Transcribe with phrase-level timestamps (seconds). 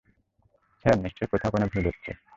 [0.85, 2.11] Sir, নিশ্চয়ই কোথাও কোনো ভুল হচ্ছে।